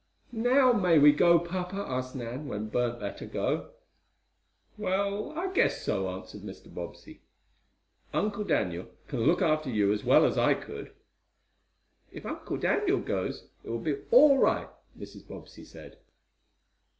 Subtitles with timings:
[0.31, 3.69] "Now may we go, papa?" asked Nan, when Bert let her go.
[4.75, 6.73] "Well, I guess so," answered Mr.
[6.73, 7.21] Bobbsey.
[8.11, 10.91] "Uncle Daniel can look after you as well as I could."
[12.11, 14.69] "If Uncle Daniel goes, it will be all right,"
[14.99, 15.27] Mrs.
[15.27, 15.97] Bobbsey said.